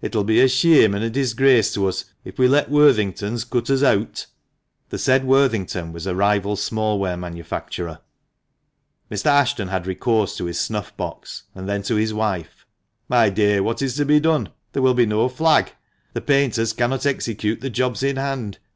It'll 0.00 0.22
be 0.22 0.40
a 0.40 0.46
sheame 0.46 0.94
an' 0.94 1.02
a 1.02 1.10
disgrace 1.10 1.74
to 1.74 1.88
us 1.88 2.02
o' 2.04 2.06
if 2.24 2.38
we 2.38 2.46
let 2.46 2.70
Worthington's 2.70 3.42
cut 3.42 3.68
us 3.68 3.80
eawt." 3.80 4.26
THE 4.90 4.92
MANCHESTER 4.92 4.92
MAN. 4.92 4.92
295 4.92 4.92
[The 4.92 4.98
said 4.98 5.24
Worthington 5.24 5.92
was 5.92 6.06
a 6.06 6.14
rival 6.14 6.54
small 6.54 7.00
ware 7.00 7.16
manufacturer.] 7.16 7.98
Mr. 9.10 9.26
Ashton 9.26 9.66
had 9.66 9.88
recourse 9.88 10.36
to 10.36 10.44
his 10.44 10.60
snuff 10.60 10.96
box, 10.96 11.42
and 11.52 11.68
then 11.68 11.82
to 11.82 11.96
his 11.96 12.14
wife. 12.14 12.64
"My 13.08 13.28
dear, 13.28 13.64
what 13.64 13.82
is 13.82 13.96
to 13.96 14.04
be 14.04 14.20
done? 14.20 14.50
There 14.72 14.82
will 14.82 14.94
be 14.94 15.04
no 15.04 15.28
flag. 15.28 15.72
The 16.12 16.20
painters 16.20 16.72
cannot 16.72 17.04
execute 17.04 17.60
the 17.60 17.68
jobs 17.68 18.04
in 18.04 18.14
hand. 18.18 18.60